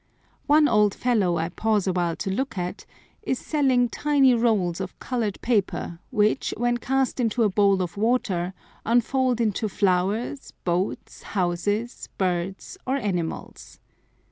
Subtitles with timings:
[0.47, 2.87] One old fellow I pause awhile to look at
[3.21, 8.55] is selling tiny rolls of colored paper which, when cast into a bowl of water,
[8.83, 13.79] unfold into flowers, boats, houses, birds, or animals.